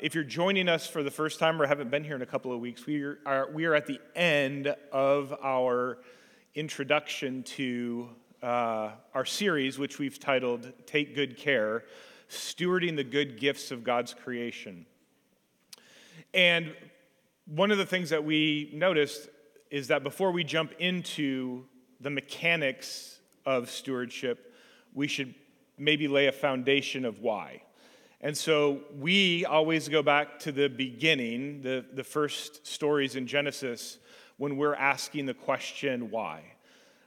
[0.00, 2.52] If you're joining us for the first time or haven't been here in a couple
[2.52, 5.98] of weeks, we are, we are at the end of our
[6.54, 8.08] introduction to
[8.40, 11.82] uh, our series, which we've titled Take Good Care
[12.30, 14.86] Stewarding the Good Gifts of God's Creation.
[16.32, 16.76] And
[17.46, 19.28] one of the things that we noticed
[19.68, 21.64] is that before we jump into
[22.00, 24.54] the mechanics of stewardship,
[24.94, 25.34] we should
[25.76, 27.62] maybe lay a foundation of why.
[28.20, 33.98] And so we always go back to the beginning, the, the first stories in Genesis,
[34.38, 36.42] when we're asking the question, why?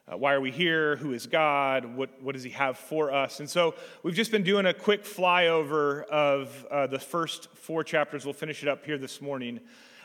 [0.09, 0.95] Uh, why are we here?
[0.95, 1.83] Who is God?
[1.97, 3.41] What, what does He have for us?
[3.41, 8.23] And so we've just been doing a quick flyover of uh, the first four chapters.
[8.23, 9.59] We'll finish it up here this morning.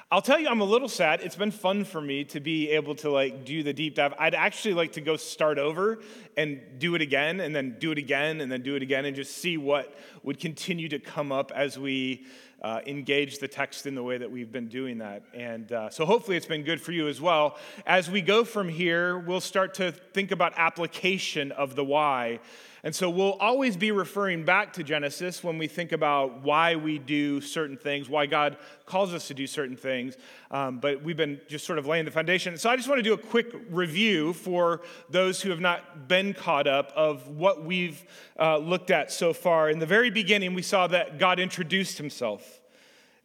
[0.09, 1.20] I'll tell you, I'm a little sad.
[1.23, 4.15] It's been fun for me to be able to like do the deep dive.
[4.20, 5.98] I'd actually like to go start over
[6.37, 9.16] and do it again, and then do it again, and then do it again, and
[9.16, 12.24] just see what would continue to come up as we
[12.62, 15.24] uh, engage the text in the way that we've been doing that.
[15.34, 17.59] And uh, so hopefully it's been good for you as well.
[17.85, 22.38] As we go from here, we'll start to think about application of the why.
[22.87, 27.01] And so we'll always be referring back to Genesis when we think about why we
[27.01, 30.16] do certain things, why God calls us to do certain things.
[30.52, 32.57] Um, but we've been just sort of laying the foundation.
[32.57, 36.32] So I just want to do a quick review for those who have not been
[36.32, 38.04] caught up of what we've
[38.38, 39.68] uh, looked at so far.
[39.68, 42.60] In the very beginning, we saw that God introduced himself.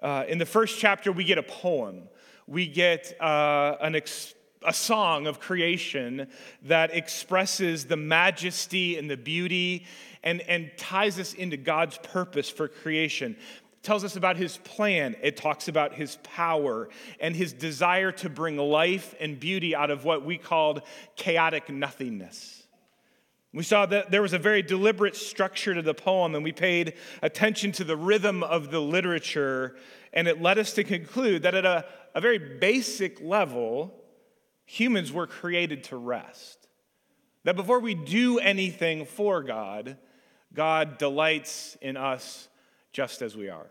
[0.01, 2.09] Uh, in the first chapter, we get a poem.
[2.47, 4.33] We get uh, an ex-
[4.65, 6.27] a song of creation
[6.63, 9.85] that expresses the majesty and the beauty
[10.23, 13.35] and, and ties us into God's purpose for creation.
[13.73, 15.15] It tells us about his plan.
[15.23, 16.89] It talks about his power
[17.19, 20.83] and his desire to bring life and beauty out of what we called
[21.15, 22.61] chaotic nothingness.
[23.53, 26.93] We saw that there was a very deliberate structure to the poem, and we paid
[27.21, 29.75] attention to the rhythm of the literature,
[30.13, 34.00] and it led us to conclude that at a, a very basic level,
[34.71, 36.69] humans were created to rest.
[37.43, 39.97] That before we do anything for God,
[40.53, 42.47] God delights in us
[42.93, 43.67] just as we are.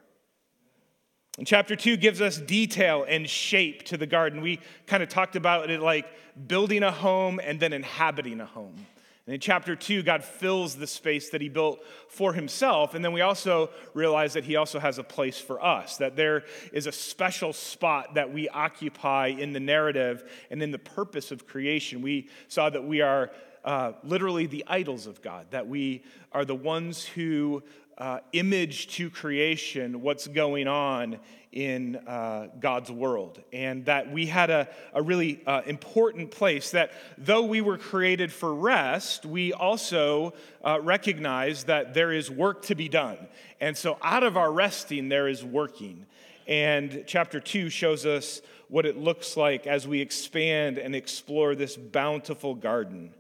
[1.39, 4.43] And chapter two gives us detail and shape to the garden.
[4.43, 6.05] We kind of talked about it like
[6.47, 8.87] building a home and then inhabiting a home.
[9.31, 12.95] In chapter two, God fills the space that he built for himself.
[12.95, 16.43] And then we also realize that he also has a place for us, that there
[16.73, 21.47] is a special spot that we occupy in the narrative and in the purpose of
[21.47, 22.03] creation.
[22.03, 23.31] We saw that we are
[23.65, 26.03] uh, literally the idols of God, that we
[26.33, 27.63] are the ones who
[28.00, 31.19] uh, image to creation what's going on
[31.53, 33.43] in uh, God's world.
[33.53, 38.33] And that we had a, a really uh, important place that though we were created
[38.33, 40.33] for rest, we also
[40.65, 43.19] uh, recognize that there is work to be done.
[43.60, 46.06] And so out of our resting, there is working.
[46.47, 51.77] And chapter two shows us what it looks like as we expand and explore this
[51.77, 53.12] bountiful garden.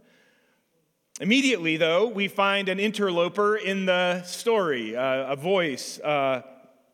[1.20, 6.40] Immediately, though, we find an interloper in the story, uh, a voice, uh,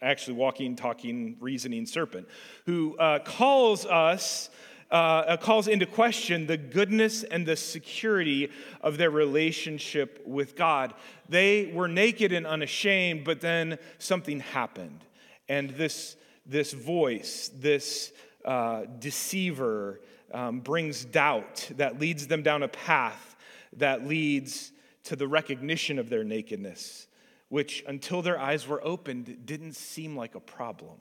[0.02, 2.26] actually walking, talking, reasoning serpent,
[2.64, 4.50] who uh, calls us,
[4.90, 8.50] uh, uh, calls into question the goodness and the security
[8.80, 10.94] of their relationship with God.
[11.28, 15.04] They were naked and unashamed, but then something happened.
[15.48, 18.12] And this, this voice, this
[18.44, 20.00] uh, deceiver,
[20.34, 23.35] um, brings doubt that leads them down a path
[23.76, 24.72] that leads
[25.04, 27.06] to the recognition of their nakedness
[27.48, 30.96] which until their eyes were opened didn't seem like a problem.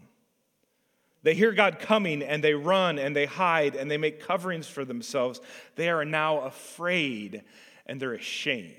[1.23, 4.85] They hear God coming and they run and they hide and they make coverings for
[4.85, 5.41] themselves.
[5.75, 7.43] They are now afraid
[7.87, 8.73] and they're ashamed.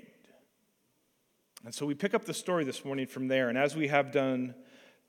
[1.65, 3.49] And so we pick up the story this morning from there.
[3.49, 4.55] And as we have done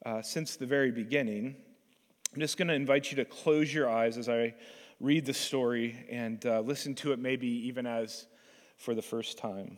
[0.05, 1.55] uh, since the very beginning,
[2.35, 4.55] I'm just going to invite you to close your eyes as I
[4.99, 8.27] read the story and uh, listen to it, maybe even as
[8.79, 9.77] for the first time.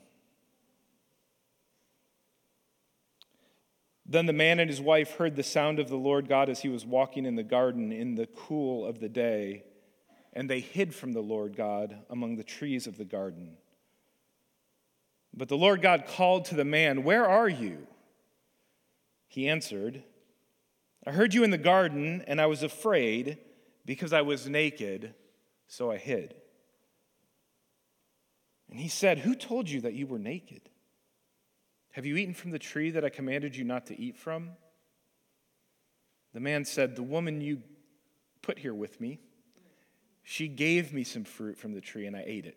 [4.07, 6.69] Then the man and his wife heard the sound of the Lord God as he
[6.69, 9.65] was walking in the garden in the cool of the day,
[10.33, 13.57] and they hid from the Lord God among the trees of the garden.
[15.33, 17.87] But the Lord God called to the man, Where are you?
[19.29, 20.03] He answered,
[21.07, 23.39] I heard you in the garden, and I was afraid
[23.87, 25.15] because I was naked,
[25.69, 26.35] so I hid.
[28.71, 30.63] And he said, Who told you that you were naked?
[31.93, 34.51] Have you eaten from the tree that I commanded you not to eat from?
[36.33, 37.63] The man said, The woman you
[38.43, 39.19] put here with me,
[40.23, 42.57] she gave me some fruit from the tree, and I ate it.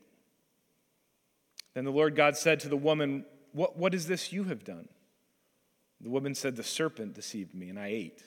[1.73, 4.87] Then the Lord God said to the woman, What, what is this you have done?
[5.99, 8.23] The woman said, The serpent deceived me, and I ate.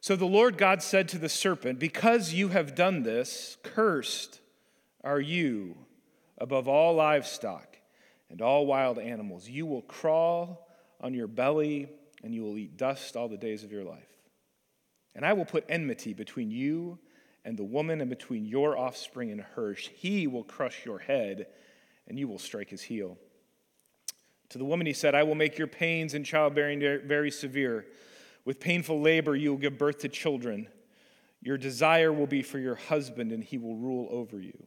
[0.00, 4.40] So the Lord God said to the serpent, Because you have done this, cursed
[5.04, 5.76] are you
[6.38, 7.76] above all livestock
[8.30, 9.48] and all wild animals.
[9.48, 10.66] You will crawl
[11.00, 11.88] on your belly,
[12.22, 14.08] and you will eat dust all the days of your life.
[15.14, 16.98] And I will put enmity between you
[17.44, 19.88] and the woman, and between your offspring and hers.
[19.94, 21.46] He will crush your head,
[22.06, 23.16] and you will strike his heel.
[24.50, 27.86] To the woman he said, I will make your pains in childbearing very severe.
[28.44, 30.68] With painful labor, you will give birth to children.
[31.40, 34.66] Your desire will be for your husband, and he will rule over you.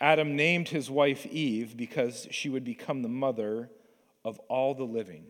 [0.00, 3.70] Adam named his wife Eve because she would become the mother
[4.24, 5.24] of all the living.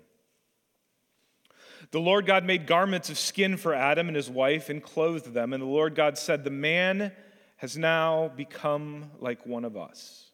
[1.90, 5.52] The Lord God made garments of skin for Adam and his wife and clothed them.
[5.52, 7.12] And the Lord God said, The man
[7.56, 10.30] has now become like one of us,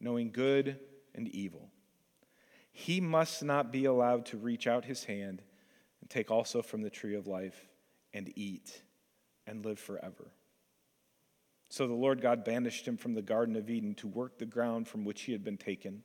[0.00, 0.78] knowing good
[1.14, 1.70] and evil
[2.72, 5.42] he must not be allowed to reach out his hand
[6.00, 7.68] and take also from the tree of life
[8.14, 8.82] and eat
[9.46, 10.32] and live forever.
[11.72, 14.86] So the Lord God banished him from the Garden of Eden to work the ground
[14.86, 16.04] from which he had been taken.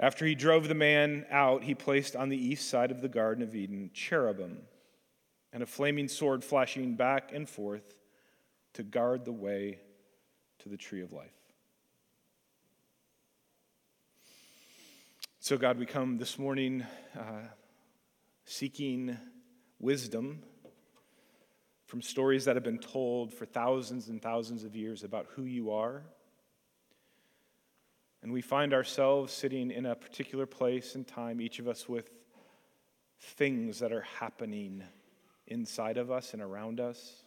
[0.00, 3.42] After he drove the man out, he placed on the east side of the Garden
[3.42, 4.60] of Eden cherubim
[5.52, 7.94] and a flaming sword flashing back and forth
[8.72, 9.80] to guard the way
[10.60, 11.28] to the tree of life.
[15.40, 17.48] So, God, we come this morning uh,
[18.46, 19.18] seeking
[19.78, 20.42] wisdom
[21.88, 25.70] from stories that have been told for thousands and thousands of years about who you
[25.70, 26.02] are.
[28.22, 32.10] And we find ourselves sitting in a particular place and time, each of us with
[33.18, 34.82] things that are happening
[35.46, 37.22] inside of us and around us.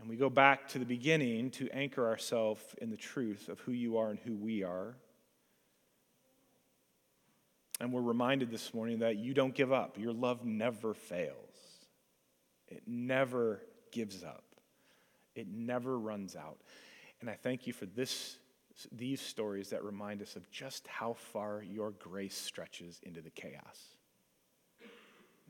[0.00, 3.70] And we go back to the beginning to anchor ourselves in the truth of who
[3.70, 4.96] you are and who we are.
[7.80, 9.98] And we're reminded this morning that you don't give up.
[9.98, 11.47] Your love never fails,
[12.68, 14.44] it never gives up,
[15.34, 16.58] it never runs out.
[17.20, 18.38] And I thank you for this,
[18.92, 23.96] these stories that remind us of just how far your grace stretches into the chaos.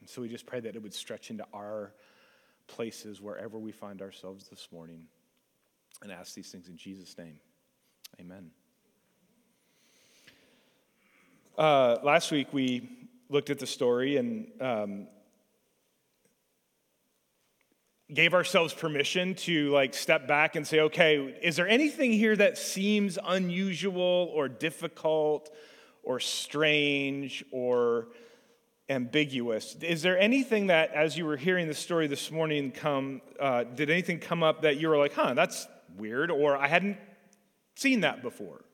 [0.01, 1.93] And so we just pray that it would stretch into our
[2.69, 5.05] places wherever we find ourselves this morning
[6.03, 7.39] and ask these things in Jesus' name.
[8.21, 8.51] Amen.
[11.57, 12.89] Uh, last week we
[13.29, 15.09] looked at the story and um,
[18.13, 22.57] gave ourselves permission to like step back and say, okay, is there anything here that
[22.57, 25.55] seems unusual or difficult
[26.03, 28.09] or strange or
[28.89, 29.77] ambiguous?
[29.83, 33.91] Is there anything that, as you were hearing the story this morning, come uh, did
[33.91, 35.67] anything come up that you were like, huh, that's
[35.99, 36.97] weird, or I hadn't
[37.75, 38.65] seen that before?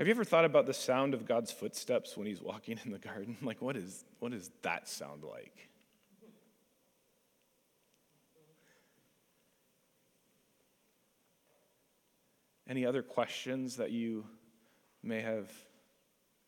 [0.00, 2.98] Have you ever thought about the sound of God's footsteps when he's walking in the
[2.98, 3.36] garden?
[3.42, 5.68] Like, what, is, what does that sound like?
[12.66, 14.24] Any other questions that you
[15.02, 15.52] may have?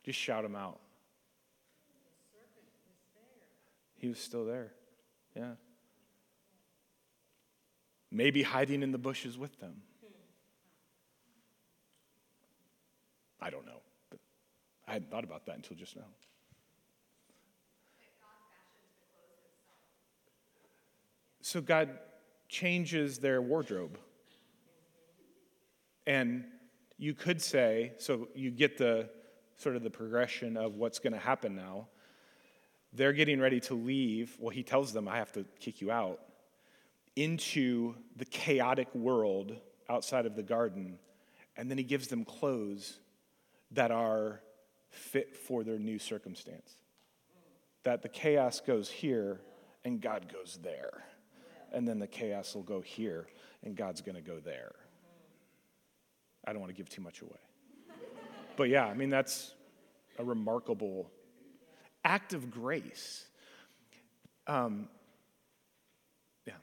[0.03, 0.81] Just shout them out.
[3.97, 4.73] He was still there.
[5.37, 5.57] Yeah.
[8.11, 9.83] Maybe hiding in the bushes with them.
[13.43, 13.81] I don't know.
[14.11, 14.21] But
[14.87, 16.05] I hadn't thought about that until just now.
[21.43, 21.99] So God
[22.49, 23.99] changes their wardrobe.
[26.07, 26.45] And
[26.99, 29.11] you could say, so you get the
[29.57, 31.89] sort of the progression of what's going to happen now.
[32.93, 34.37] They're getting ready to leave.
[34.39, 36.21] Well, he tells them, I have to kick you out
[37.17, 39.57] into the chaotic world
[39.89, 40.99] outside of the garden.
[41.57, 42.99] And then he gives them clothes
[43.75, 44.41] that are
[44.91, 46.73] fit for their new circumstance.
[47.85, 49.41] That the chaos goes here
[49.85, 51.05] and God goes there.
[51.73, 53.27] And then the chaos will go here
[53.65, 54.75] and God's going to go there.
[56.45, 57.31] I don't want to give too much away.
[58.57, 59.55] But yeah, I mean, that's
[60.19, 61.11] a remarkable
[62.05, 63.25] act of grace.
[64.47, 64.89] Um,
[66.47, 66.55] yeah.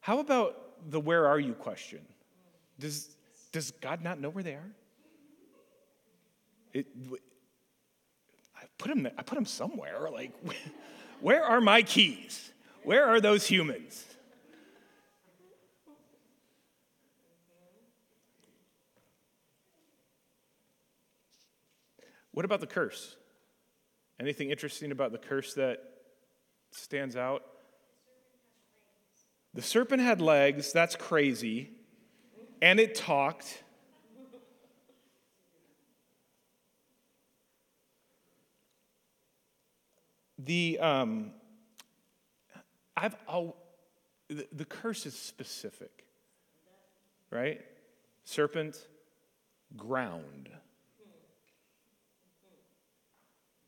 [0.00, 2.00] How about the where are you question?
[2.78, 3.16] Does,
[3.52, 4.70] does God not know where they are?
[6.72, 6.86] It,
[8.56, 10.08] I put them, I put them somewhere.
[10.12, 10.32] Like,
[11.20, 12.52] where are my keys?
[12.84, 14.04] Where are those humans?
[22.32, 23.16] What about the curse?
[24.20, 25.78] Anything interesting about the curse that
[26.70, 27.42] stands out?
[29.56, 31.70] The serpent had legs, that's crazy,
[32.62, 33.64] and it talked.
[40.38, 41.32] The, um,
[42.96, 43.56] I've, I'll,
[44.28, 46.04] the, the curse is specific,
[47.30, 47.60] right?
[48.24, 48.76] Serpent,
[49.76, 50.50] ground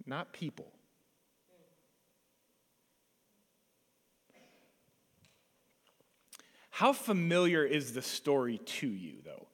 [0.08, 0.72] not people.
[6.78, 9.48] How familiar is the story to you, though?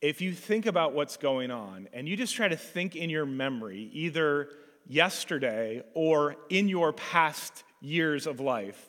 [0.00, 3.26] If you think about what's going on and you just try to think in your
[3.26, 4.48] memory, either
[4.86, 8.82] yesterday or in your past years of life,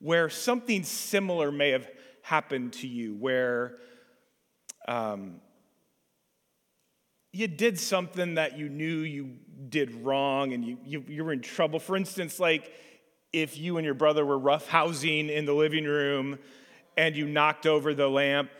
[0.00, 1.88] where something similar may have
[2.22, 3.76] happened to you, where
[4.88, 5.36] um,
[7.32, 9.36] you did something that you knew you
[9.68, 11.78] did wrong and you, you, you were in trouble.
[11.78, 12.72] For instance, like
[13.32, 16.40] if you and your brother were roughhousing in the living room
[16.96, 18.50] and you knocked over the lamp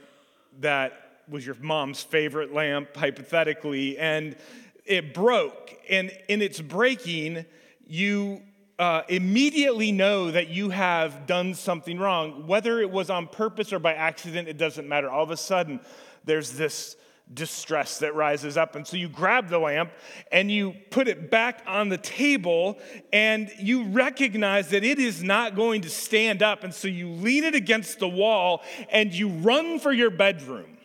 [0.60, 4.36] that was your mom's favorite lamp, hypothetically, and
[4.84, 5.74] it broke.
[5.88, 7.44] And in its breaking,
[7.86, 8.42] you
[8.78, 12.46] uh, immediately know that you have done something wrong.
[12.46, 15.08] Whether it was on purpose or by accident, it doesn't matter.
[15.08, 15.80] All of a sudden,
[16.24, 16.96] there's this
[17.34, 18.76] distress that rises up.
[18.76, 19.92] And so you grab the lamp
[20.30, 22.78] and you put it back on the table
[23.12, 26.64] and you recognize that it is not going to stand up.
[26.64, 30.78] And so you lean it against the wall and you run for your bedroom.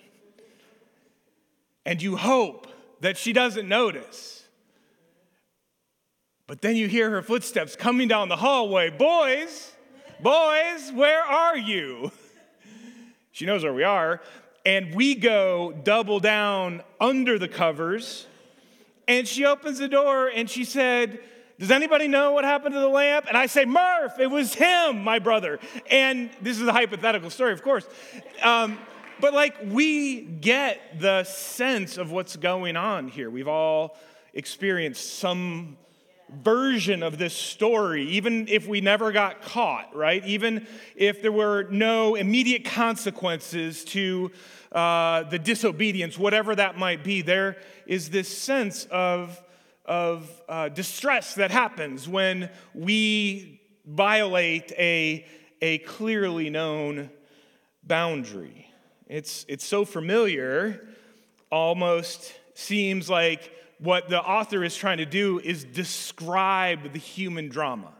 [1.86, 2.68] And you hope
[3.01, 4.44] that she doesn't notice.
[6.46, 8.89] But then you hear her footsteps coming down the hallway.
[8.89, 9.74] Boys,
[10.22, 12.12] boys, where are you?
[13.32, 14.20] She knows where we are
[14.68, 18.28] and we go double down under the covers.
[19.08, 21.22] And she opens the door and she said,
[21.58, 23.28] Does anybody know what happened to the lamp?
[23.30, 25.62] And I say, Murph, it was him, my brother.
[25.90, 27.88] And this is a hypothetical story, of course.
[28.44, 28.78] Um,
[29.22, 33.30] but like, we get the sense of what's going on here.
[33.30, 33.96] We've all
[34.34, 35.78] experienced some
[36.30, 40.26] version of this story, even if we never got caught, right?
[40.26, 44.32] Even if there were no immediate consequences to
[44.72, 49.42] uh, the disobedience, whatever that might be, there is this sense of,
[49.86, 55.26] of uh, distress that happens when we violate a,
[55.62, 57.10] a clearly known
[57.84, 58.70] boundary.
[59.08, 60.88] It's, it's so familiar,
[61.50, 67.94] almost seems like what the author is trying to do is describe the human drama.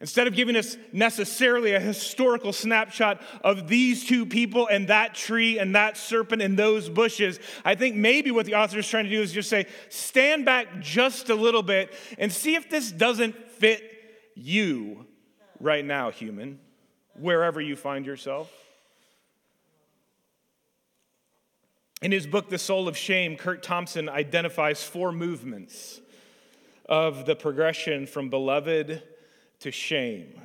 [0.00, 5.58] Instead of giving us necessarily a historical snapshot of these two people and that tree
[5.58, 9.10] and that serpent and those bushes, I think maybe what the author is trying to
[9.10, 13.34] do is just say, stand back just a little bit and see if this doesn't
[13.52, 13.82] fit
[14.34, 15.06] you
[15.60, 16.58] right now, human,
[17.14, 18.52] wherever you find yourself.
[22.02, 26.00] In his book, The Soul of Shame, Curt Thompson identifies four movements
[26.86, 29.02] of the progression from beloved
[29.64, 30.40] to shame.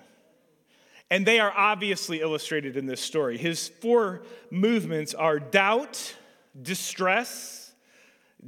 [1.11, 3.37] And they are obviously illustrated in this story.
[3.37, 6.15] His four movements are doubt,
[6.61, 7.73] distress,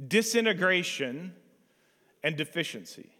[0.08, 1.34] disintegration,
[2.22, 3.10] and deficiency.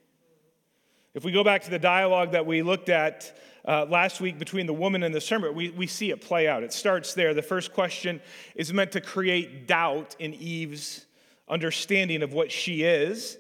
[1.12, 4.66] If we go back to the dialogue that we looked at uh, last week between
[4.66, 6.62] the woman and the serpent, we, we see it play out.
[6.62, 7.34] It starts there.
[7.34, 8.22] The first question
[8.54, 11.04] is meant to create doubt in Eve's
[11.48, 13.36] understanding of what she is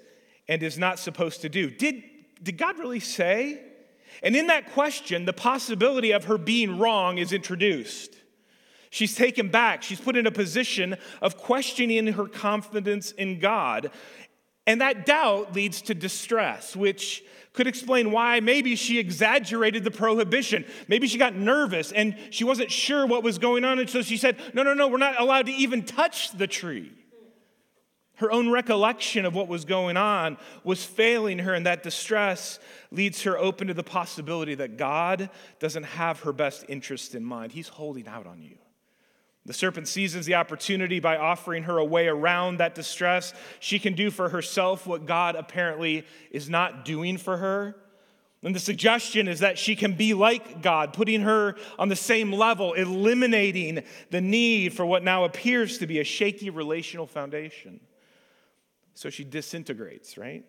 [0.48, 1.70] and is not supposed to do.
[1.70, 2.02] Did,
[2.42, 3.71] did God really say?
[4.22, 8.16] And in that question, the possibility of her being wrong is introduced.
[8.90, 9.82] She's taken back.
[9.82, 13.90] She's put in a position of questioning her confidence in God.
[14.66, 20.64] And that doubt leads to distress, which could explain why maybe she exaggerated the prohibition.
[20.88, 23.78] Maybe she got nervous and she wasn't sure what was going on.
[23.78, 26.92] And so she said, No, no, no, we're not allowed to even touch the tree.
[28.16, 32.58] Her own recollection of what was going on was failing her, and that distress
[32.90, 37.52] leads her open to the possibility that God doesn't have her best interest in mind.
[37.52, 38.58] He's holding out on you.
[39.44, 43.34] The serpent seizes the opportunity by offering her a way around that distress.
[43.58, 47.74] She can do for herself what God apparently is not doing for her.
[48.44, 52.32] And the suggestion is that she can be like God, putting her on the same
[52.32, 57.80] level, eliminating the need for what now appears to be a shaky relational foundation.
[58.94, 60.44] So she disintegrates, right?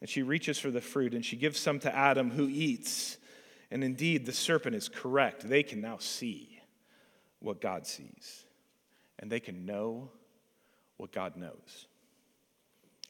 [0.00, 3.18] And she reaches for the fruit and she gives some to Adam who eats.
[3.70, 5.48] And indeed, the serpent is correct.
[5.48, 6.60] They can now see
[7.40, 8.44] what God sees,
[9.18, 10.10] and they can know
[10.96, 11.86] what God knows.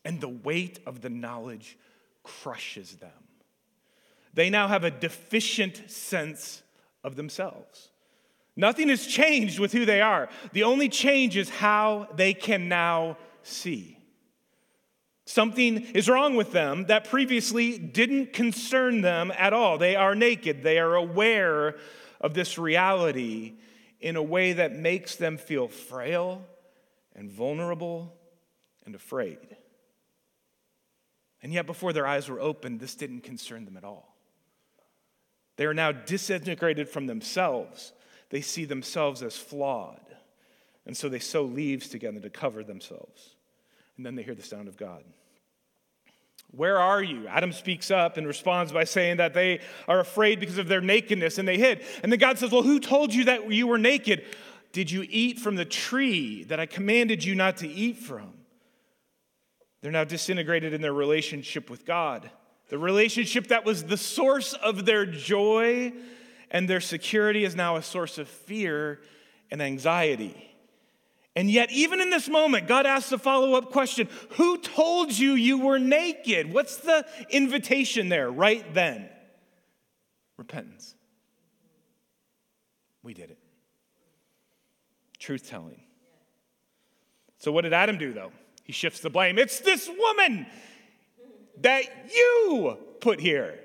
[0.04, 1.76] And the weight of the knowledge
[2.23, 3.11] crushes them.
[4.35, 6.62] They now have a deficient sense
[7.04, 7.90] of themselves.
[8.57, 10.28] Nothing has changed with who they are.
[10.52, 13.99] The only change is how they can now see.
[15.33, 19.79] Something is wrong with them that previously didn't concern them at all.
[19.79, 21.77] They are naked, they are aware
[22.21, 23.55] of this reality
[23.99, 26.45] in a way that makes them feel frail
[27.17, 28.12] and vulnerable
[28.85, 29.39] and afraid.
[31.43, 34.15] And yet, before their eyes were opened, this didn't concern them at all.
[35.57, 37.95] They are now disintegrated from themselves.
[38.29, 40.15] They see themselves as flawed.
[40.85, 43.35] And so they sew leaves together to cover themselves.
[43.97, 45.05] And then they hear the sound of God.
[46.52, 47.26] Where are you?
[47.28, 51.38] Adam speaks up and responds by saying that they are afraid because of their nakedness
[51.38, 51.82] and they hid.
[52.02, 54.25] And then God says, Well, who told you that you were naked?
[54.73, 58.35] Did you eat from the tree that I commanded you not to eat from?
[59.80, 62.30] They're now disintegrated in their relationship with God.
[62.68, 65.92] The relationship that was the source of their joy
[66.50, 69.00] and their security is now a source of fear
[69.50, 70.51] and anxiety.
[71.35, 75.33] And yet, even in this moment, God asks a follow up question Who told you
[75.33, 76.53] you were naked?
[76.53, 79.09] What's the invitation there right then?
[80.37, 80.95] Repentance.
[83.03, 83.39] We did it.
[85.19, 85.81] Truth telling.
[87.39, 88.33] So, what did Adam do, though?
[88.65, 89.39] He shifts the blame.
[89.39, 90.47] It's this woman
[91.62, 91.85] that
[92.15, 93.59] you put here.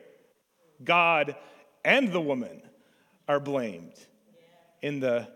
[0.83, 1.35] God
[1.83, 2.61] and the woman
[3.27, 3.93] are blamed
[4.81, 5.27] in the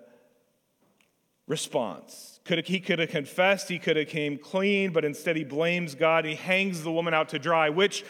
[1.52, 2.40] response.
[2.46, 5.94] Could have, he could have confessed, he could have came clean, but instead he blames
[5.94, 6.26] God.
[6.26, 8.04] He hangs the woman out to dry, which,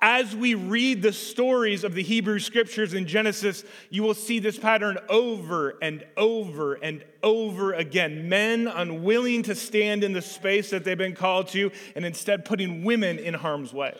[0.00, 4.58] as we read the stories of the Hebrew scriptures in Genesis, you will see this
[4.58, 8.28] pattern over and over and over again.
[8.28, 12.82] Men unwilling to stand in the space that they've been called to, and instead putting
[12.84, 13.94] women in harm's way.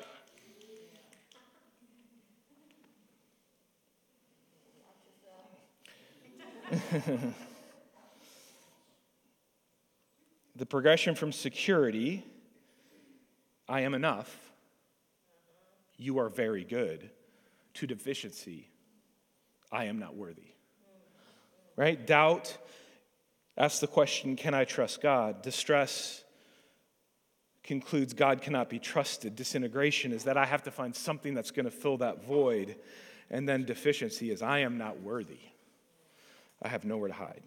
[10.58, 12.24] the progression from security,
[13.68, 14.36] I am enough,
[15.96, 17.10] you are very good,
[17.74, 18.68] to deficiency,
[19.70, 20.50] I am not worthy.
[21.76, 22.04] Right?
[22.04, 22.56] Doubt
[23.56, 25.42] asks the question, can I trust God?
[25.42, 26.24] Distress
[27.62, 29.36] concludes God cannot be trusted.
[29.36, 32.76] Disintegration is that I have to find something that's going to fill that void.
[33.30, 35.38] And then deficiency is I am not worthy.
[36.60, 37.42] I have nowhere to hide.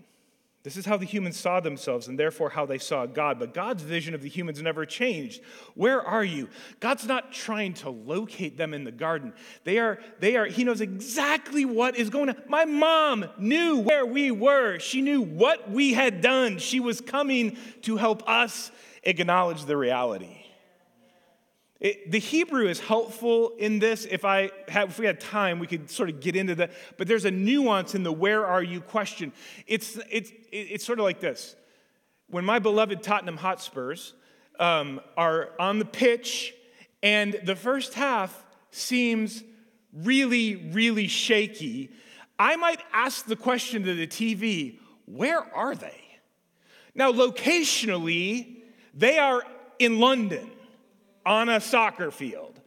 [0.63, 3.39] This is how the humans saw themselves and therefore how they saw God.
[3.39, 5.41] But God's vision of the humans never changed.
[5.73, 6.49] Where are you?
[6.79, 9.33] God's not trying to locate them in the garden.
[9.63, 12.35] They are, they are, He knows exactly what is going on.
[12.47, 14.77] My mom knew where we were.
[14.77, 16.59] She knew what we had done.
[16.59, 18.71] She was coming to help us
[19.01, 20.40] acknowledge the reality.
[21.81, 24.05] It, the Hebrew is helpful in this.
[24.05, 26.71] If, I have, if we had time, we could sort of get into that.
[26.95, 29.33] But there's a nuance in the where are you question.
[29.65, 31.55] It's, it's, it's sort of like this.
[32.29, 34.13] When my beloved Tottenham Hotspurs
[34.59, 36.53] um, are on the pitch
[37.01, 39.43] and the first half seems
[39.91, 41.89] really, really shaky,
[42.37, 45.99] I might ask the question to the TV where are they?
[46.93, 48.57] Now, locationally,
[48.93, 49.43] they are
[49.79, 50.51] in London
[51.25, 52.59] on a soccer field,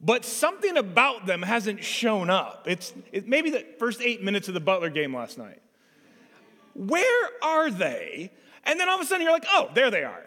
[0.00, 2.66] but something about them hasn't shown up.
[2.66, 5.60] It's it, maybe the first eight minutes of the Butler game last night.
[6.74, 8.32] Where are they?
[8.64, 10.24] And then all of a sudden you're like, oh, there they are.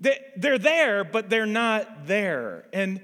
[0.00, 2.66] They, they're there, but they're not there.
[2.72, 3.00] And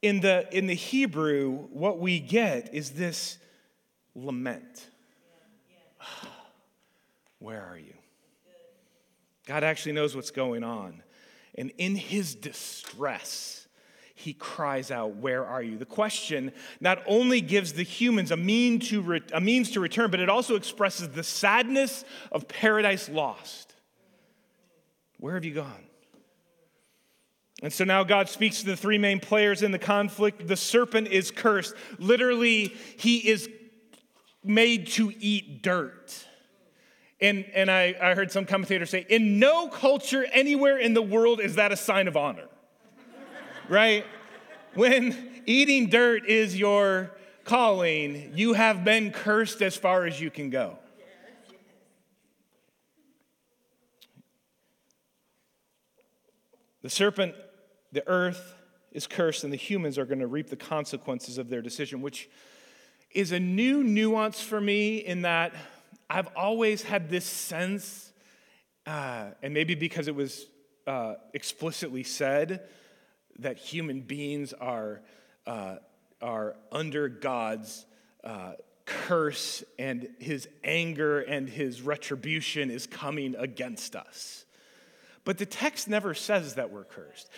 [0.00, 3.38] in the, in the Hebrew, what we get is this
[4.14, 4.88] lament.
[7.38, 7.94] Where are you?
[9.46, 11.03] God actually knows what's going on.
[11.56, 13.66] And in his distress,
[14.14, 15.76] he cries out, Where are you?
[15.76, 20.10] The question not only gives the humans a, mean to re- a means to return,
[20.10, 23.74] but it also expresses the sadness of paradise lost.
[25.18, 25.84] Where have you gone?
[27.62, 30.46] And so now God speaks to the three main players in the conflict.
[30.46, 31.74] The serpent is cursed.
[31.98, 33.48] Literally, he is
[34.42, 36.26] made to eat dirt.
[37.20, 41.40] And, and I, I heard some commentators say, in no culture anywhere in the world
[41.40, 42.48] is that a sign of honor.
[43.68, 44.04] right?
[44.74, 47.12] When eating dirt is your
[47.44, 50.78] calling, you have been cursed as far as you can go.
[56.82, 57.34] The serpent,
[57.92, 58.54] the earth
[58.92, 62.28] is cursed, and the humans are going to reap the consequences of their decision, which
[63.10, 65.54] is a new nuance for me in that
[66.08, 68.12] I've always had this sense,
[68.86, 70.46] uh, and maybe because it was
[70.86, 72.68] uh, explicitly said,
[73.38, 75.00] that human beings are,
[75.46, 75.76] uh,
[76.20, 77.86] are under God's
[78.22, 78.52] uh,
[78.84, 84.44] curse and his anger and his retribution is coming against us.
[85.24, 87.30] But the text never says that we're cursed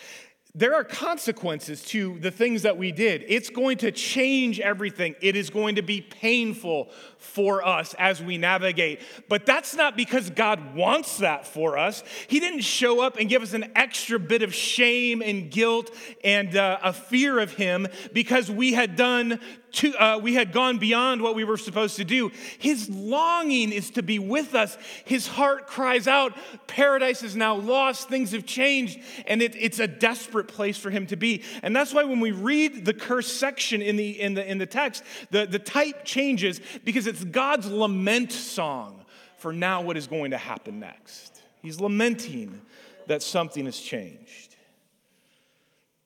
[0.57, 3.23] there are consequences to the things that we did.
[3.29, 5.15] It's going to change everything.
[5.21, 6.89] It is going to be painful
[7.19, 9.03] for us as we navigate.
[9.29, 12.03] But that's not because God wants that for us.
[12.27, 16.57] He didn't show up and give us an extra bit of shame and guilt and
[16.57, 19.39] uh, a fear of Him because we had done
[19.85, 22.31] uh, we had gone beyond what we were supposed to do.
[22.59, 24.77] His longing is to be with us.
[25.05, 26.35] His heart cries out,
[26.67, 31.07] Paradise is now lost, things have changed, and it, it's a desperate place for him
[31.09, 31.43] to be.
[31.63, 34.67] And that's why when we read the curse section in the, in the, in the
[34.67, 39.05] text, the, the type changes because it's God's lament song
[39.39, 41.43] for now what is going to happen next.
[41.63, 42.61] He's lamenting
[43.07, 44.57] that something has changed.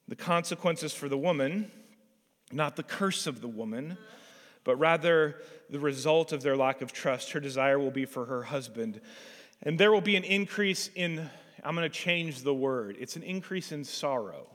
[0.09, 1.71] The consequences for the woman
[2.53, 3.97] not the curse of the woman,
[4.65, 5.37] but rather
[5.69, 7.33] the result of their lack of trust.
[7.33, 9.01] Her desire will be for her husband.
[9.63, 11.31] And there will be an increase in,
[11.63, 14.47] I'm going to change the word, it's an increase in sorrow.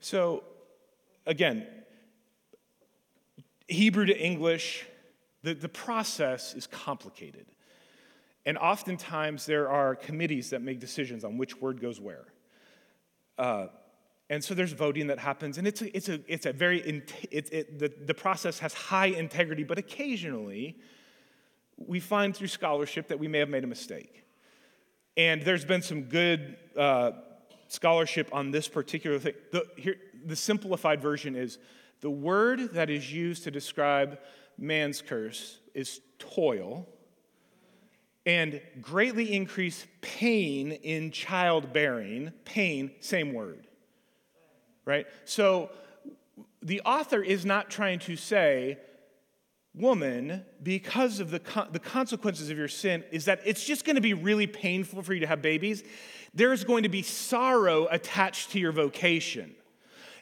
[0.00, 0.44] So,
[1.26, 1.66] again,
[3.68, 4.86] Hebrew to English,
[5.42, 7.46] the, the process is complicated.
[8.46, 12.24] And oftentimes there are committees that make decisions on which word goes where.
[13.36, 13.66] Uh,
[14.30, 16.80] and so there's voting that happens, and it's a, it's a, it's a very,
[17.32, 20.78] it, it, the, the process has high integrity, but occasionally
[21.76, 24.24] we find through scholarship that we may have made a mistake.
[25.16, 27.10] And there's been some good uh,
[27.66, 29.34] scholarship on this particular thing.
[29.50, 31.58] The, here, the simplified version is
[32.00, 34.20] the word that is used to describe
[34.56, 36.86] man's curse is toil
[38.24, 42.30] and greatly increase pain in childbearing.
[42.44, 43.66] Pain, same word
[44.90, 45.06] right?
[45.24, 45.70] So
[46.62, 48.78] the author is not trying to say,
[49.74, 54.02] woman, because of the, the consequences of your sin, is that it's just going to
[54.02, 55.84] be really painful for you to have babies.
[56.34, 59.54] There's going to be sorrow attached to your vocation.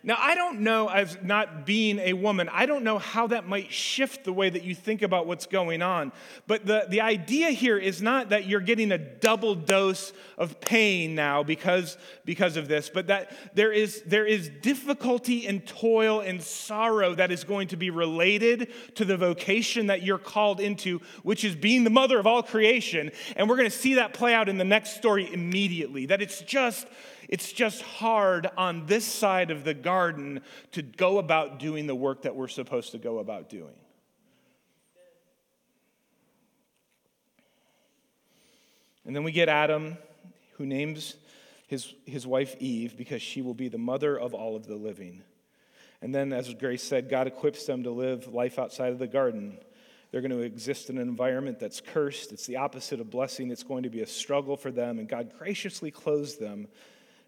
[0.03, 3.73] Now, I don't know, as not being a woman, I don't know how that might
[3.73, 6.13] shift the way that you think about what's going on.
[6.47, 11.15] But the, the idea here is not that you're getting a double dose of pain
[11.15, 16.41] now because, because of this, but that there is, there is difficulty and toil and
[16.43, 21.45] sorrow that is going to be related to the vocation that you're called into, which
[21.45, 23.11] is being the mother of all creation.
[23.35, 26.07] And we're going to see that play out in the next story immediately.
[26.07, 26.87] That it's just
[27.29, 30.41] it's just hard on this side of the garden
[30.73, 33.77] to go about doing the work that we're supposed to go about doing.
[39.05, 39.97] And then we get Adam,
[40.57, 41.15] who names
[41.67, 45.23] his, his wife Eve because she will be the mother of all of the living.
[46.01, 49.59] And then, as Grace said, God equips them to live life outside of the garden.
[50.11, 52.33] They're going to exist in an environment that's cursed.
[52.33, 53.51] It's the opposite of blessing.
[53.51, 54.99] It's going to be a struggle for them.
[54.99, 56.69] And God graciously clothes them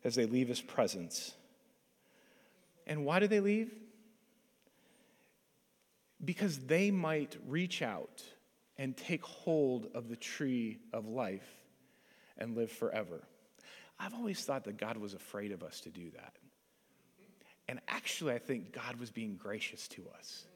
[0.04, 1.34] as they leave his presence.
[2.86, 3.72] And why do they leave?
[6.24, 8.22] Because they might reach out
[8.76, 11.48] and take hold of the tree of life
[12.38, 13.22] and live forever.
[13.98, 16.34] I've always thought that God was afraid of us to do that.
[17.68, 20.46] And actually, I think God was being gracious to us.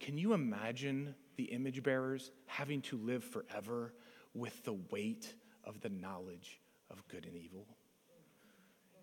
[0.00, 3.92] Can you imagine the image bearers having to live forever
[4.34, 5.32] with the weight
[5.64, 7.66] of the knowledge of good and evil?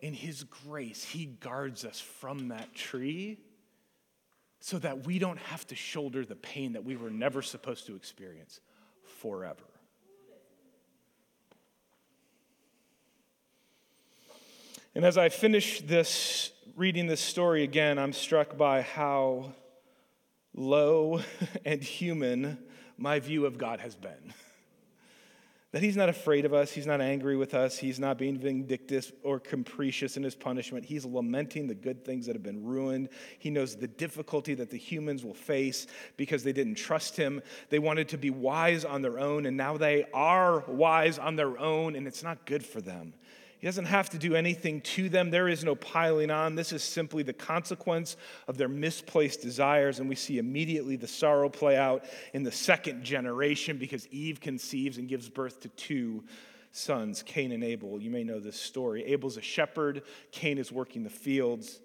[0.01, 3.39] In His grace, He guards us from that tree
[4.59, 7.95] so that we don't have to shoulder the pain that we were never supposed to
[7.95, 8.59] experience
[9.19, 9.63] forever.
[14.95, 19.51] And as I finish this, reading this story again, I'm struck by how
[20.53, 21.19] low
[21.65, 22.57] and human
[22.97, 24.33] my view of God has been.
[25.75, 29.11] That he's not afraid of us, he's not angry with us, he's not being vindictive
[29.23, 30.85] or capricious in his punishment.
[30.85, 33.09] He's lamenting the good things that have been ruined.
[33.39, 35.85] He knows the difficulty that the humans will face
[36.15, 37.41] because they didn't trust him.
[37.71, 41.59] They wanted to be wise on their own, and now they are wise on their
[41.59, 43.13] own, and it's not good for them.
[43.59, 45.31] He doesn't have to do anything to them.
[45.31, 46.55] There is no piling on.
[46.55, 49.99] This is simply the consequence of their misplaced desires.
[49.99, 54.97] And we see immediately the sorrow play out in the second generation because Eve conceives
[54.97, 56.23] and gives birth to two
[56.71, 58.01] sons, Cain and Abel.
[58.01, 59.05] You may know this story.
[59.05, 61.79] Abel's a shepherd, Cain is working the fields.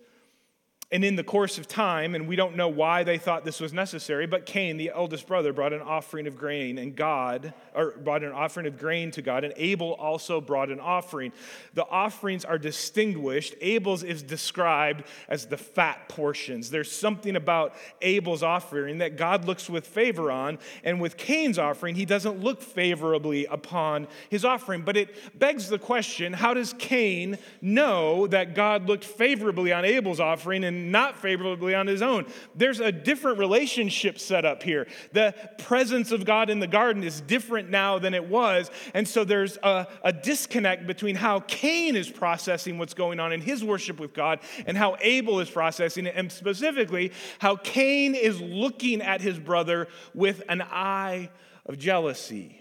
[0.93, 3.73] And in the course of time, and we don't know why they thought this was
[3.73, 8.25] necessary, but Cain, the eldest brother, brought an offering of grain, and God, or brought
[8.25, 11.33] an offering of grain to God, and Abel also brought an offering.
[11.75, 13.55] The offerings are distinguished.
[13.61, 16.71] Abel's is described as the fat portions.
[16.71, 17.73] There's something about
[18.03, 22.61] Abel's offering that God looks with favor on, and with Cain's offering, he doesn't look
[22.61, 24.83] favorably upon his offering.
[24.83, 30.19] But it begs the question how does Cain know that God looked favorably on Abel's
[30.19, 32.27] offering and not favorably on his own.
[32.55, 34.87] There's a different relationship set up here.
[35.13, 38.71] The presence of God in the garden is different now than it was.
[38.95, 43.41] And so there's a, a disconnect between how Cain is processing what's going on in
[43.41, 48.41] his worship with God and how Abel is processing it, and specifically how Cain is
[48.41, 51.31] looking at his brother with an eye
[51.67, 52.61] of jealousy.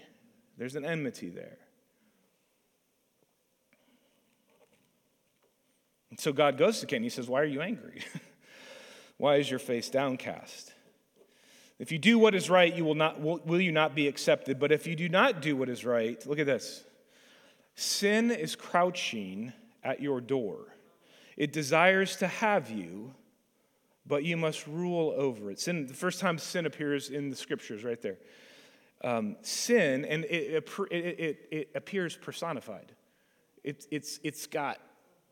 [0.58, 1.59] There's an enmity there.
[6.10, 6.98] And so God goes to Cain.
[6.98, 8.02] And he says, Why are you angry?
[9.18, 10.74] Why is your face downcast?
[11.78, 14.60] If you do what is right, you will, not, will, will you not be accepted?
[14.60, 16.84] But if you do not do what is right, look at this
[17.76, 20.68] sin is crouching at your door.
[21.38, 23.14] It desires to have you,
[24.06, 25.60] but you must rule over it.
[25.62, 28.18] Sin, the first time sin appears in the scriptures, right there.
[29.02, 32.92] Um, sin, and it, it, it, it, appears personified.
[33.64, 34.80] It, it's, it's got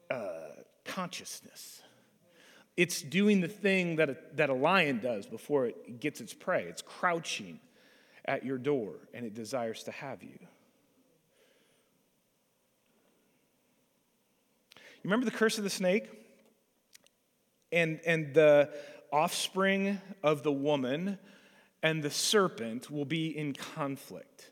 [0.09, 0.29] uh,
[0.85, 1.81] consciousness.
[2.75, 6.63] It's doing the thing that a, that a lion does before it gets its prey.
[6.63, 7.59] It's crouching
[8.25, 10.37] at your door and it desires to have you.
[14.75, 16.09] You remember the curse of the snake?
[17.71, 18.69] And, and the
[19.11, 21.17] offspring of the woman
[21.81, 24.51] and the serpent will be in conflict.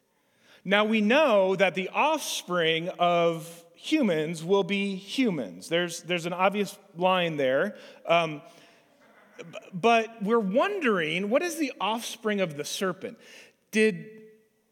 [0.63, 5.69] Now we know that the offspring of humans will be humans.
[5.69, 7.75] There's, there's an obvious line there.
[8.07, 8.41] Um,
[9.73, 13.17] but we're wondering what is the offspring of the serpent?
[13.71, 14.05] Did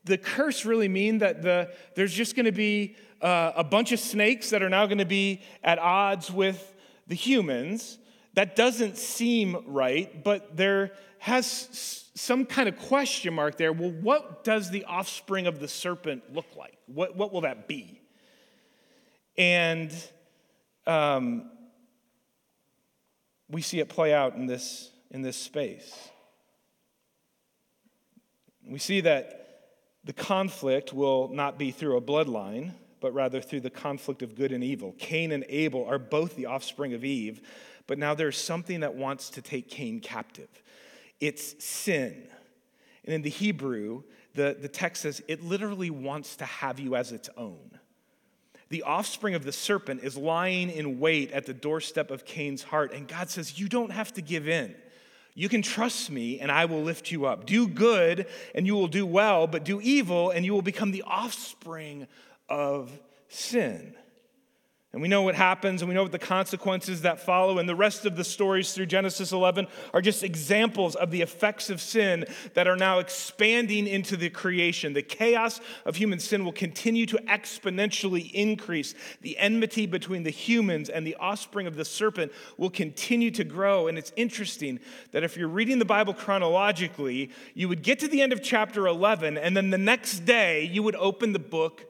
[0.05, 3.99] the curse really mean that the, there's just going to be uh, a bunch of
[3.99, 6.73] snakes that are now going to be at odds with
[7.07, 7.97] the humans?
[8.35, 13.71] That doesn't seem right, but there has some kind of question mark there.
[13.71, 16.77] Well, what does the offspring of the serpent look like?
[16.87, 18.02] What, what will that be?
[19.37, 19.91] And
[20.85, 21.49] um,
[23.49, 26.09] we see it play out in this, in this space.
[28.65, 29.39] We see that
[30.03, 34.51] the conflict will not be through a bloodline, but rather through the conflict of good
[34.51, 34.95] and evil.
[34.97, 37.41] Cain and Abel are both the offspring of Eve,
[37.87, 40.49] but now there's something that wants to take Cain captive.
[41.19, 42.27] It's sin.
[43.03, 44.03] And in the Hebrew,
[44.35, 47.79] the, the text says it literally wants to have you as its own
[48.73, 52.91] the offspring of the serpent is lying in wait at the doorstep of Cain's heart.
[52.91, 54.73] And God says, You don't have to give in.
[55.35, 57.45] You can trust me and I will lift you up.
[57.45, 61.03] Do good and you will do well, but do evil and you will become the
[61.03, 62.07] offspring
[62.49, 63.93] of sin.
[64.93, 67.57] And we know what happens and we know what the consequences that follow.
[67.57, 71.71] And the rest of the stories through Genesis 11 are just examples of the effects
[71.71, 74.93] of sin that are now expanding into the creation.
[74.93, 78.93] The chaos of human sin will continue to exponentially increase.
[79.21, 83.87] The enmity between the humans and the offspring of the serpent will continue to grow.
[83.87, 84.79] And it's interesting
[85.11, 88.85] that if you're reading the Bible chronologically, you would get to the end of chapter
[88.85, 91.87] 11, and then the next day you would open the book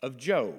[0.00, 0.54] of Job.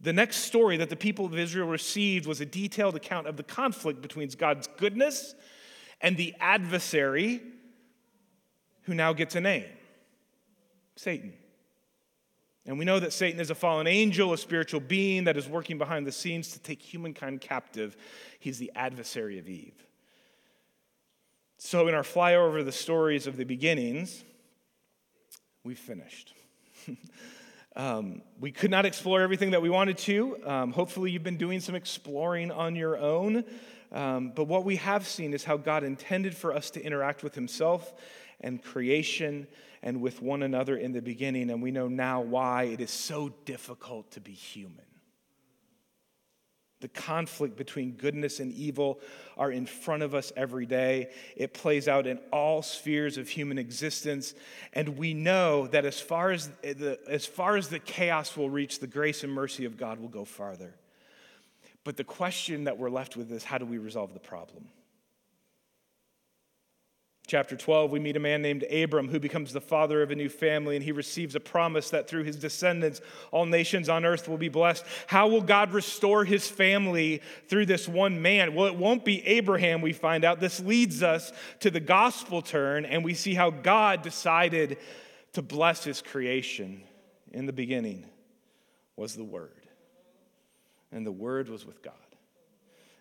[0.00, 3.42] The next story that the people of Israel received was a detailed account of the
[3.42, 5.34] conflict between God's goodness
[6.00, 7.42] and the adversary
[8.82, 9.66] who now gets a name
[10.96, 11.34] Satan.
[12.66, 15.78] And we know that Satan is a fallen angel, a spiritual being that is working
[15.78, 17.96] behind the scenes to take humankind captive.
[18.38, 19.86] He's the adversary of Eve.
[21.58, 24.24] So, in our flyover over the stories of the beginnings,
[25.62, 26.34] we've finished.
[27.76, 30.36] Um, we could not explore everything that we wanted to.
[30.44, 33.44] Um, hopefully, you've been doing some exploring on your own.
[33.92, 37.34] Um, but what we have seen is how God intended for us to interact with
[37.34, 37.92] Himself
[38.40, 39.46] and creation
[39.82, 41.50] and with one another in the beginning.
[41.50, 44.84] And we know now why it is so difficult to be human.
[46.80, 49.00] The conflict between goodness and evil
[49.36, 51.10] are in front of us every day.
[51.36, 54.34] It plays out in all spheres of human existence.
[54.72, 58.78] And we know that as far as the, as far as the chaos will reach,
[58.80, 60.74] the grace and mercy of God will go farther.
[61.84, 64.64] But the question that we're left with is how do we resolve the problem?
[67.30, 70.28] Chapter 12, we meet a man named Abram who becomes the father of a new
[70.28, 74.36] family, and he receives a promise that through his descendants, all nations on earth will
[74.36, 74.84] be blessed.
[75.06, 78.52] How will God restore his family through this one man?
[78.52, 80.40] Well, it won't be Abraham, we find out.
[80.40, 84.78] This leads us to the gospel turn, and we see how God decided
[85.34, 86.82] to bless his creation.
[87.30, 88.06] In the beginning
[88.96, 89.68] was the Word,
[90.90, 91.94] and the Word was with God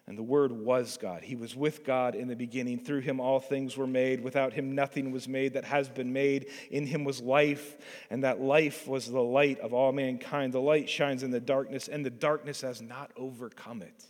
[0.10, 1.22] and the Word was God.
[1.22, 2.80] He was with God in the beginning.
[2.80, 4.22] Through him all things were made.
[4.22, 6.48] Without him nothing was made that has been made.
[6.72, 7.78] In him was life,
[8.10, 10.52] and that life was the light of all mankind.
[10.52, 14.04] The light shines in the darkness, and the darkness has not overcome it.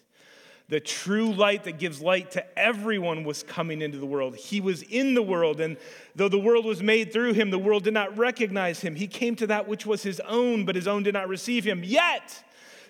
[0.70, 4.38] The true light that gives light to everyone was coming into the world.
[4.38, 5.76] He was in the world, and
[6.16, 8.96] though the world was made through him, the world did not recognize him.
[8.96, 11.84] He came to that which was his own, but his own did not receive him.
[11.84, 12.42] Yet,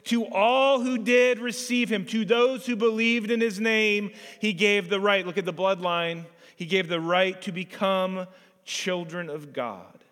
[0.06, 4.90] to all who did receive him, to those who believed in his name, he gave
[4.90, 5.26] the right.
[5.26, 6.26] Look at the bloodline.
[6.56, 8.28] He gave the right to become
[8.66, 10.04] children of God.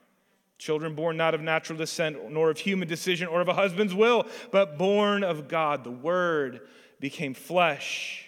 [0.58, 4.26] Children born not of natural descent, nor of human decision, or of a husband's will,
[4.52, 5.84] but born of God.
[5.84, 6.62] The Word
[7.00, 8.28] became flesh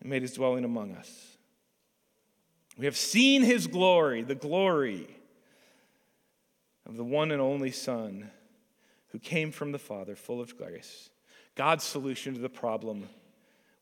[0.00, 1.36] and made his dwelling among us.
[2.78, 5.06] We have seen his glory, the glory
[6.86, 8.30] of the one and only Son
[9.12, 11.10] who came from the Father, full of grace.
[11.54, 13.08] God's solution to the problem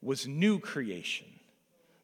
[0.02, 1.39] was new creation.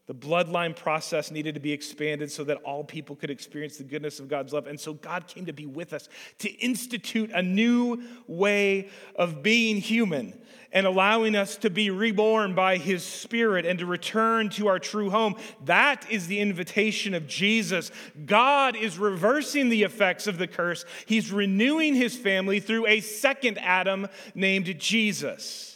[0.06, 4.20] The bloodline process needed to be expanded so that all people could experience the goodness
[4.20, 4.68] of God's love.
[4.68, 9.78] And so God came to be with us to institute a new way of being
[9.78, 10.38] human
[10.72, 15.10] and allowing us to be reborn by his spirit and to return to our true
[15.10, 15.34] home.
[15.64, 17.90] That is the invitation of Jesus.
[18.26, 23.58] God is reversing the effects of the curse, he's renewing his family through a second
[23.58, 25.75] Adam named Jesus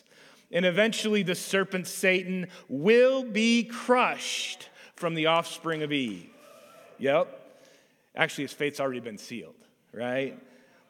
[0.50, 6.30] and eventually the serpent Satan will be crushed from the offspring of Eve.
[6.98, 7.36] Yep.
[8.14, 9.54] Actually, his fate's already been sealed,
[9.92, 10.38] right?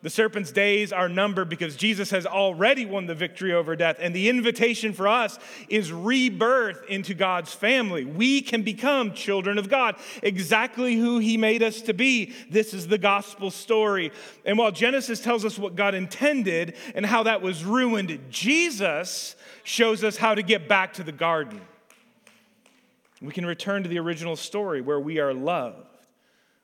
[0.02, 3.96] The serpent's days are numbered because Jesus has already won the victory over death.
[4.00, 8.04] And the invitation for us is rebirth into God's family.
[8.06, 12.32] We can become children of God, exactly who He made us to be.
[12.48, 14.10] This is the gospel story.
[14.46, 20.02] And while Genesis tells us what God intended and how that was ruined, Jesus shows
[20.02, 21.60] us how to get back to the garden.
[23.20, 25.86] We can return to the original story where we are loved,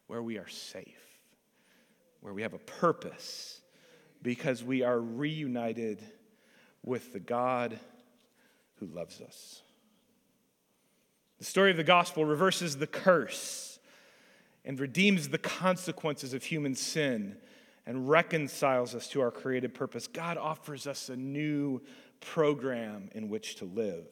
[0.06, 0.95] where we are safe,
[2.26, 3.60] where we have a purpose,
[4.20, 6.02] because we are reunited
[6.82, 7.78] with the God
[8.80, 9.62] who loves us.
[11.38, 13.78] The story of the gospel reverses the curse
[14.64, 17.36] and redeems the consequences of human sin
[17.86, 20.08] and reconciles us to our created purpose.
[20.08, 21.80] God offers us a new
[22.20, 24.08] program in which to live.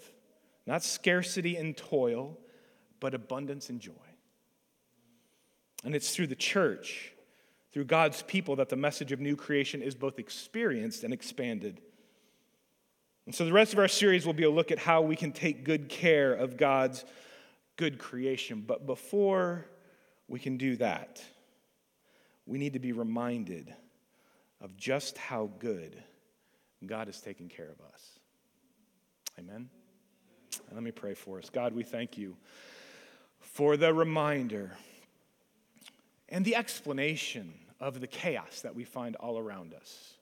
[0.69, 2.39] Not scarcity and toil,
[3.01, 3.91] but abundance and joy.
[5.83, 7.11] And it's through the church,
[7.75, 11.81] through God's people, that the message of new creation is both experienced and expanded.
[13.27, 15.33] And so the rest of our series will be a look at how we can
[15.33, 17.05] take good care of God's
[17.77, 18.63] good creation.
[18.65, 19.67] But before
[20.29, 21.21] we can do that,
[22.47, 23.75] we need to be reminded
[24.61, 26.01] of just how good
[26.87, 28.21] God is taking care of us.
[29.37, 29.69] Amen.
[30.69, 31.51] And let me pray for us.
[31.51, 32.37] God, we thank you
[33.41, 34.71] for the reminder
[36.29, 37.53] and the explanation
[37.85, 40.15] of the chaos that we find all around us.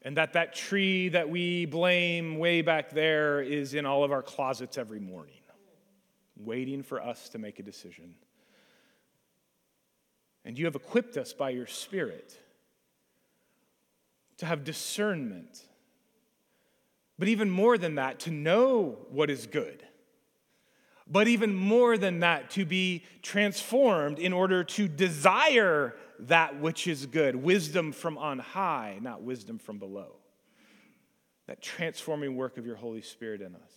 [0.00, 4.22] And that that tree that we blame way back there is in all of our
[4.22, 5.34] closets every morning,
[6.34, 8.14] waiting for us to make a decision.
[10.46, 12.36] And you have equipped us by your Spirit
[14.38, 15.62] to have discernment.
[17.18, 19.84] But even more than that, to know what is good.
[21.12, 27.04] But even more than that, to be transformed in order to desire that which is
[27.04, 27.36] good.
[27.36, 30.16] Wisdom from on high, not wisdom from below.
[31.48, 33.70] That transforming work of your Holy Spirit in us.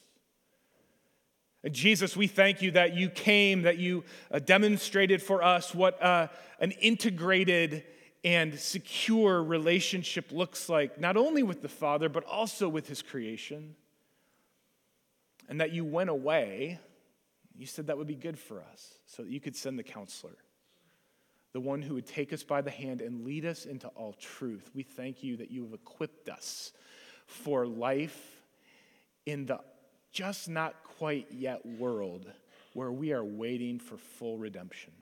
[1.72, 6.28] Jesus, we thank you that you came, that you uh, demonstrated for us what uh,
[6.59, 7.84] an integrated
[8.24, 13.76] and secure relationship looks like, not only with the Father, but also with His creation.
[15.49, 16.80] And that you went away,
[17.58, 20.36] you said that would be good for us, so that you could send the counselor,
[21.53, 24.70] the one who would take us by the hand and lead us into all truth.
[24.74, 26.74] We thank you that you have equipped us
[27.26, 28.41] for life
[29.26, 29.60] in the
[30.12, 32.32] just not quite yet world
[32.74, 34.93] where we are waiting for full redemption.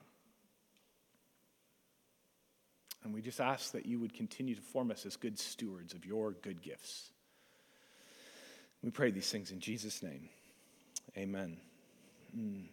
[3.04, 6.06] And we just ask that you would continue to form us as good stewards of
[6.06, 7.10] your good gifts.
[8.82, 10.28] We pray these things in Jesus' name.
[11.16, 11.58] Amen.
[12.36, 12.64] Mm.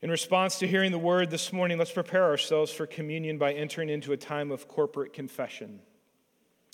[0.00, 3.88] In response to hearing the word this morning, let's prepare ourselves for communion by entering
[3.88, 5.80] into a time of corporate confession.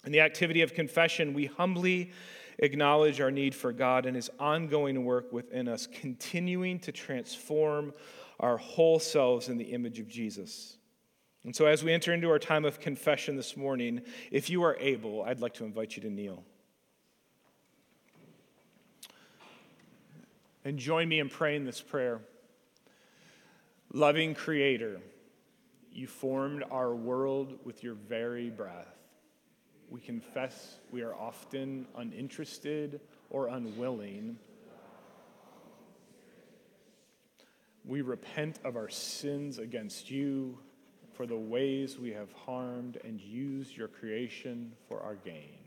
[0.04, 2.12] In the activity of confession, we humbly
[2.58, 7.94] acknowledge our need for God and His ongoing work within us, continuing to transform
[8.40, 10.76] our whole selves in the image of Jesus.
[11.44, 14.76] And so, as we enter into our time of confession this morning, if you are
[14.78, 16.44] able, I'd like to invite you to kneel.
[20.64, 22.20] And join me in praying this prayer.
[23.92, 25.00] Loving Creator,
[25.92, 28.96] you formed our world with your very breath.
[29.90, 34.38] We confess we are often uninterested or unwilling.
[37.84, 40.58] We repent of our sins against you
[41.12, 45.58] for the ways we have harmed and used your creation for our gain.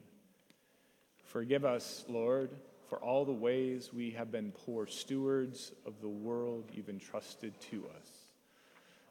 [1.24, 2.50] Forgive us, Lord,
[2.90, 7.86] for all the ways we have been poor stewards of the world you've entrusted to
[8.00, 8.10] us.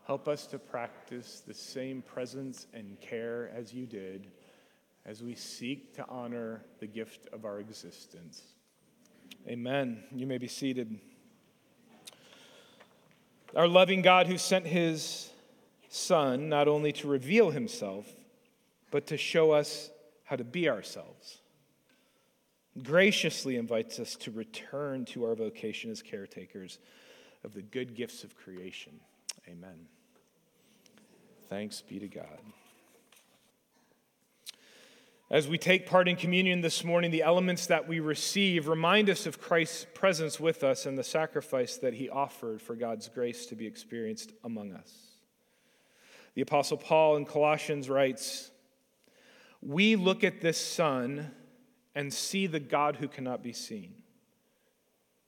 [0.07, 4.31] Help us to practice the same presence and care as you did
[5.05, 8.43] as we seek to honor the gift of our existence.
[9.49, 10.03] Amen.
[10.13, 10.99] You may be seated.
[13.55, 15.31] Our loving God, who sent his
[15.89, 18.07] Son not only to reveal himself,
[18.91, 19.91] but to show us
[20.25, 21.39] how to be ourselves.
[22.83, 26.79] Graciously invites us to return to our vocation as caretakers
[27.45, 29.01] of the good gifts of creation.
[29.49, 29.87] Amen.
[31.49, 32.39] Thanks be to God.
[35.29, 39.27] As we take part in communion this morning, the elements that we receive remind us
[39.27, 43.57] of Christ's presence with us and the sacrifice that he offered for God's grace to
[43.57, 44.93] be experienced among us.
[46.35, 48.53] The Apostle Paul in Colossians writes,
[49.61, 51.33] We look at this Son
[51.97, 53.95] and see the God who cannot be seen.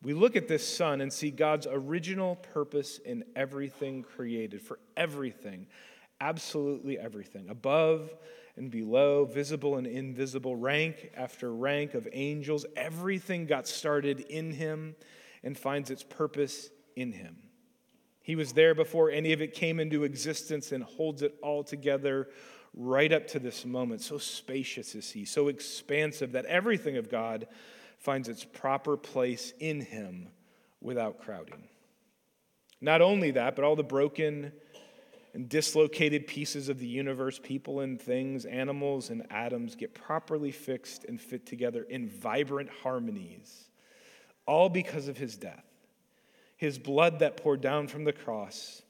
[0.03, 5.67] We look at this Son and see God's original purpose in everything created, for everything,
[6.21, 8.15] absolutely everything, above
[8.57, 12.67] and below, visible and invisible, rank after rank of angels.
[12.77, 14.95] Everything got started in Him
[15.43, 17.37] and finds its purpose in Him.
[18.21, 22.29] He was there before any of it came into existence and holds it all together
[22.75, 24.01] right up to this moment.
[24.01, 27.47] So spacious is He, so expansive that everything of God
[27.99, 30.29] finds its proper place in Him
[30.81, 31.69] without crowding.
[32.81, 34.53] Not only that, but all the broken
[35.35, 41.05] and dislocated pieces of the universe, people and things, animals and atoms, get properly fixed
[41.05, 43.69] and fit together in vibrant harmonies,
[44.47, 45.65] all because of His death
[46.59, 48.83] his blood that poured down from the cross.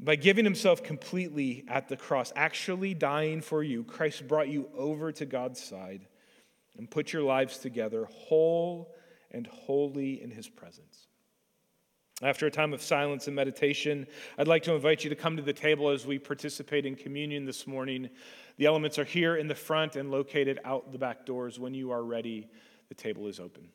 [0.00, 5.10] By giving himself completely at the cross, actually dying for you, Christ brought you over
[5.12, 6.06] to God's side
[6.76, 8.94] and put your lives together whole
[9.32, 11.08] and holy in his presence.
[12.22, 14.06] After a time of silence and meditation,
[14.38, 17.44] I'd like to invite you to come to the table as we participate in communion
[17.44, 18.08] this morning.
[18.56, 21.60] The elements are here in the front and located out the back doors.
[21.60, 22.48] When you are ready,
[22.88, 23.68] the table is open.